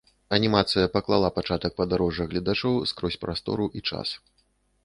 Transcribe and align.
Анімацыя 0.35 0.85
паклала 0.95 1.29
пачатак 1.37 1.77
падарожжа 1.81 2.27
гледачоў 2.31 2.81
скрозь 2.93 3.19
прастору 3.27 3.69
і 3.81 3.89
час. 3.93 4.19